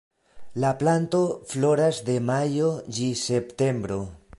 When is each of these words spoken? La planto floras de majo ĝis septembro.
La 0.63 0.71
planto 0.79 1.19
floras 1.51 2.01
de 2.09 2.17
majo 2.33 2.75
ĝis 2.99 3.29
septembro. 3.31 4.05